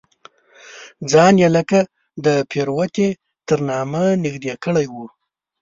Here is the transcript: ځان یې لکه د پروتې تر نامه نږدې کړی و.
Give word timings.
ځان 1.11 1.33
یې 1.43 1.49
لکه 1.57 1.79
د 2.25 2.27
پروتې 2.49 3.07
تر 3.47 3.59
نامه 3.69 4.03
نږدې 4.23 4.53
کړی 4.63 4.85
و. 4.93 4.95